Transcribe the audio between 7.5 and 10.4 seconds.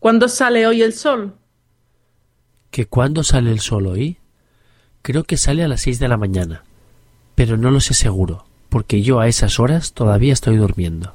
no lo sé seguro, porque yo a esas horas todavía